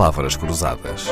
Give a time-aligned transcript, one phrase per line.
[0.00, 1.08] palavras cruzadas.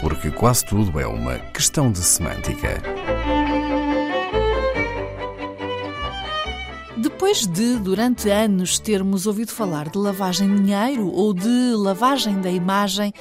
[0.00, 2.80] Porque quase tudo é uma questão de semântica.
[6.96, 12.52] Depois de, durante anos, termos ouvido falar de lavagem de dinheiro ou de lavagem da
[12.52, 13.12] imagem,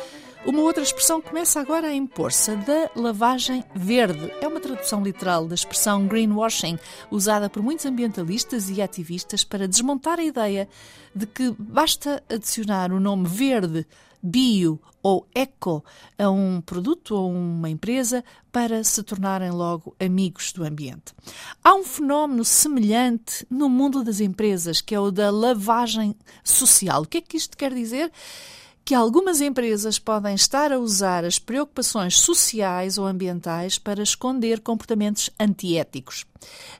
[0.46, 4.32] uma outra expressão começa agora a impor-se, a da lavagem verde.
[4.42, 6.80] É uma tradução literal da expressão greenwashing,
[7.12, 10.68] usada por muitos ambientalistas e ativistas para desmontar a ideia
[11.14, 13.86] de que basta adicionar o nome verde,
[14.22, 15.84] bio ou eco
[16.18, 21.14] a um produto ou uma empresa para se tornarem logo amigos do ambiente.
[21.64, 27.04] Há um fenómeno semelhante no mundo das empresas, que é o da lavagem social.
[27.04, 28.12] O que é que isto quer dizer?
[28.90, 35.30] Que algumas empresas podem estar a usar as preocupações sociais ou ambientais para esconder comportamentos
[35.40, 36.26] antiéticos.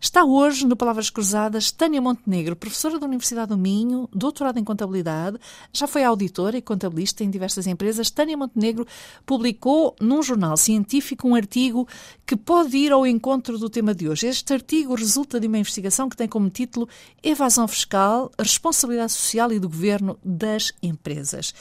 [0.02, 5.38] Está hoje no Palavras Cruzadas Tânia Montenegro, professora da Universidade do Minho, doutorada em Contabilidade,
[5.72, 8.10] já foi auditora e contabilista em diversas empresas.
[8.10, 8.88] Tânia Montenegro
[9.24, 11.88] publicou num jornal científico um artigo
[12.26, 14.26] que pode ir ao encontro do tema de hoje.
[14.26, 16.90] Este artigo resulta de uma investigação que tem como título
[17.22, 21.54] Evasão Fiscal, Responsabilidade Social e do Governo das Empresas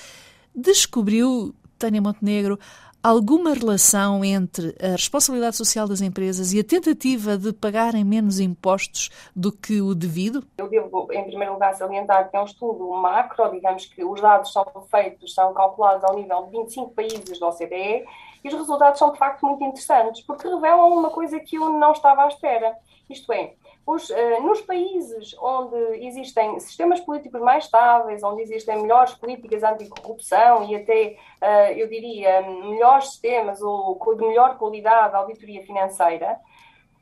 [0.59, 2.59] descobriu, Tânia Montenegro,
[3.03, 9.09] alguma relação entre a responsabilidade social das empresas e a tentativa de pagarem menos impostos
[9.35, 10.45] do que o devido?
[10.59, 14.53] Eu devo, em primeiro lugar, salientar que é um estudo macro, digamos que os dados
[14.53, 18.05] são feitos, são calculados ao nível de 25 países da OCDE
[18.45, 21.93] e os resultados são, de facto, muito interessantes, porque revelam uma coisa que eu não
[21.93, 22.77] estava à espera.
[23.09, 23.55] Isto é,
[23.89, 30.63] os, uh, nos países onde existem sistemas políticos mais estáveis, onde existem melhores políticas anticorrupção
[30.69, 36.39] e até, uh, eu diria, melhores sistemas ou de melhor qualidade de auditoria financeira,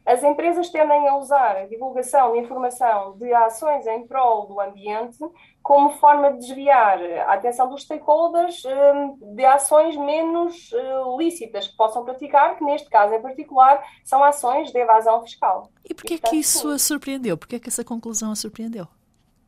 [0.06, 5.18] as empresas tendem a usar a divulgação de informação de ações em prol do ambiente
[5.60, 11.76] como forma de desviar a atenção dos stakeholders hum, de ações menos eh, lícitas que
[11.76, 15.72] possam praticar, que neste caso em particular são ações de evasão fiscal.
[15.84, 17.36] E porquê é que isso a surpreendeu?
[17.36, 18.86] Porquê é que essa conclusão a surpreendeu?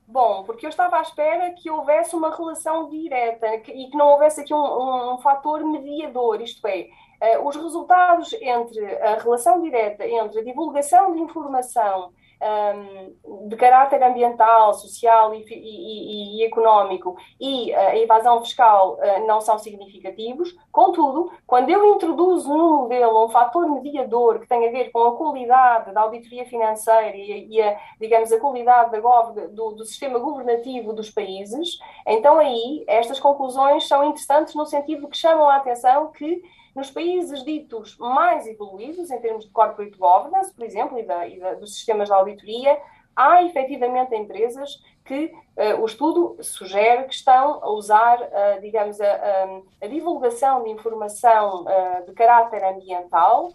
[0.08, 4.40] Bom, porque eu estava à espera que houvesse uma relação direta e que não houvesse
[4.40, 6.88] aqui um, um, um fator mediador, isto é,
[7.42, 14.72] os resultados entre a relação direta entre a divulgação de informação um, de caráter ambiental,
[14.74, 20.54] social e, e, e, económico e a evasão fiscal uh, não são significativos.
[20.70, 25.16] Contudo, quando eu introduzo no modelo um fator mediador que tem a ver com a
[25.16, 31.10] qualidade da auditoria financeira e, a, digamos, a qualidade da do, do sistema governativo dos
[31.10, 36.42] países, então aí estas conclusões são interessantes no sentido que chamam a atenção que
[36.74, 41.38] nos países ditos mais evoluídos, em termos de corporate governance, por exemplo, e, da, e
[41.38, 42.78] da, dos sistemas de auditoria,
[43.16, 49.62] há efetivamente empresas que uh, o estudo sugere que estão a usar, uh, digamos, a,
[49.82, 53.52] a, divulgação de informação uh, de caráter ambiental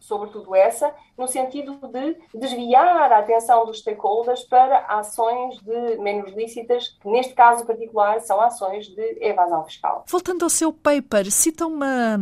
[0.00, 6.88] sobretudo essa, no sentido de desviar a atenção dos stakeholders para ações de menos lícitas,
[7.00, 10.04] que neste caso particular são ações de evasão fiscal.
[10.08, 12.18] Voltando ao seu paper, cita uma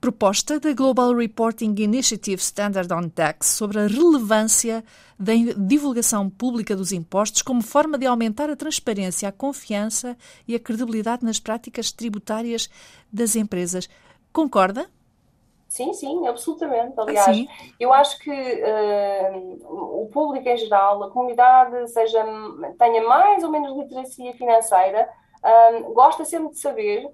[0.00, 4.82] proposta da Global Reporting Initiative Standard on Tax sobre a relevância
[5.18, 10.16] da divulgação pública dos impostos como forma de aumentar a transparência, a confiança
[10.48, 12.70] e a credibilidade nas práticas tributárias
[13.12, 13.90] das empresas.
[14.32, 14.88] Concorda?
[15.70, 16.98] Sim, sim, absolutamente.
[16.98, 22.24] Aliás, ah, eu acho que uh, o público em geral, a comunidade, seja,
[22.76, 25.08] tenha mais ou menos literacia financeira,
[25.44, 27.08] uh, gosta sempre de saber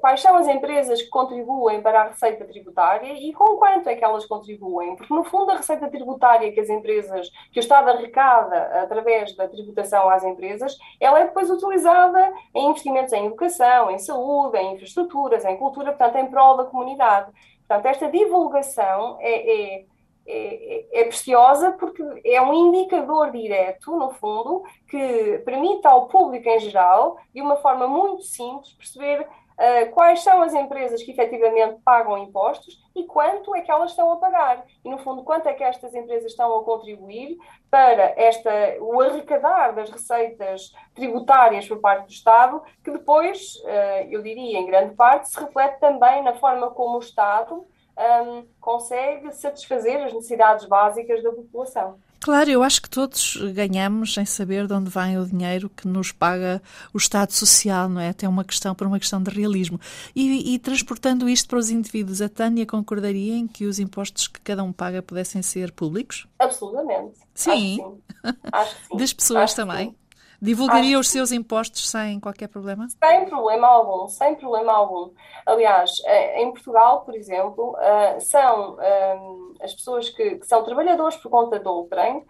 [0.00, 4.04] quais, são as empresas que contribuem para a receita tributária e com quanto é que
[4.04, 4.96] elas contribuem.
[4.96, 9.46] Porque, no fundo, a receita tributária que as empresas, que o Estado arrecada através da
[9.46, 15.44] tributação às empresas, ela é depois utilizada em investimentos em educação, em saúde, em infraestruturas,
[15.44, 17.30] em cultura, portanto, em prol da comunidade.
[17.68, 19.84] Portanto, esta divulgação é, é,
[20.32, 26.60] é, é, preciosa porque é um indicador direto, no fundo, que permite ao público em
[26.60, 32.16] geral, de uma forma muito simples, perceber uh, quais são as empresas que efetivamente pagam
[32.18, 34.64] impostos e quanto é que elas estão a pagar.
[34.84, 37.36] E, no fundo, quanto é que estas empresas estão a contribuir
[37.70, 38.50] para esta,
[38.80, 44.66] o arrecadar das receitas tributárias por parte do Estado, que depois, uh, eu diria, em
[44.66, 47.66] grande parte, se reflete também na forma como o Estado
[48.00, 51.98] um, consegue satisfazer as necessidades básicas da população.
[52.22, 56.12] Claro, eu acho que todos ganhamos em saber de onde vem o dinheiro que nos
[56.12, 56.60] paga
[56.92, 58.10] o Estado Social, não é?
[58.10, 59.80] Até uma questão por uma questão de realismo.
[60.14, 64.38] E, e, transportando isto para os indivíduos, a Tânia concordaria em que os impostos que
[64.42, 66.26] cada um paga pudessem ser públicos?
[66.38, 67.14] Absolutamente.
[67.34, 67.50] Sim.
[67.50, 68.38] Acho que sim.
[68.52, 68.96] Acho que sim.
[68.98, 69.96] Das pessoas Acho também?
[70.40, 72.88] Divulgaria Acho os seus impostos sem qualquer problema?
[72.88, 75.12] Sem problema algum, sem problema algum.
[75.44, 79.18] Aliás, eh, em Portugal, por exemplo, eh, são eh,
[79.62, 82.24] as pessoas que, que são trabalhadores por conta de outrem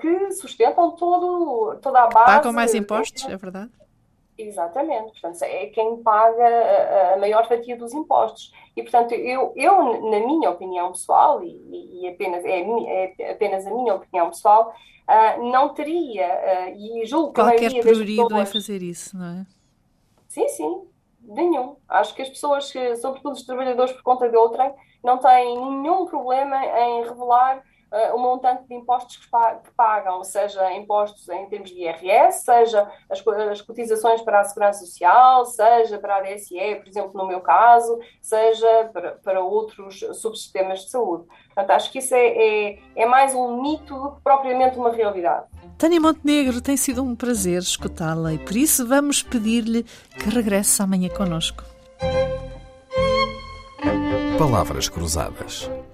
[0.00, 2.24] que sustentam todo, toda a base.
[2.24, 3.70] Pagam mais impostos, é verdade?
[4.36, 8.52] Exatamente, portanto, é quem paga a, maior fatia dos impostos.
[8.76, 13.70] E, portanto, eu, eu na minha opinião pessoal, e, e apenas, é, é, apenas a
[13.70, 14.74] minha opinião pessoal,
[15.08, 18.48] uh, não teria, uh, e julgo que Qualquer a maioria prurido das pessoas...
[18.48, 19.46] em fazer isso, não é?
[20.28, 20.82] Sim, sim,
[21.22, 21.76] nenhum.
[21.88, 24.72] Acho que as pessoas, sobretudo os trabalhadores por conta de outrem,
[25.04, 27.62] não têm nenhum problema em revelar
[27.94, 29.28] uh, o montante de impostos que,
[29.76, 35.46] pagam, seja impostos em termos de IRS, seja as, as cotizações para a Segurança Social,
[35.46, 40.90] seja para a DSE, por exemplo, no meu caso, seja para, para outros subsistemas de
[40.90, 41.24] saúde.
[41.46, 45.46] Portanto, acho que isso é, é, é mais um mito do que propriamente uma realidade.
[45.78, 51.08] Tânia Montenegro, tem sido um prazer escutá-la e por isso vamos pedir-lhe que regresse amanhã
[51.08, 51.62] conosco.
[54.38, 55.70] Palavras Cruzadas,